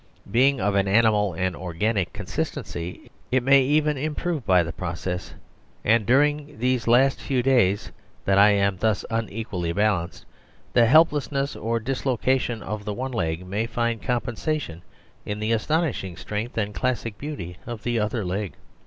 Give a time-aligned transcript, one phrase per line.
[0.31, 5.35] Being of an animal and organic consistency, it may even improve by the process,
[5.85, 6.85] and during these
[7.19, 7.91] few days
[8.25, 10.25] that I am thus unequally balanced,
[10.73, 14.81] the helplessness or dislocation of the one leg may find compensation
[15.23, 18.53] in the astonishing strength and classic beauty of the other leg.